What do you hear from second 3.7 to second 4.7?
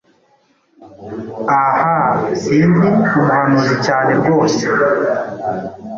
cyane rwose;